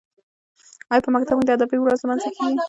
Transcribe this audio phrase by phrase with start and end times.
[0.91, 2.57] ایا په مکتبونو کې د ادبي ورځو لمانځنه کیږي؟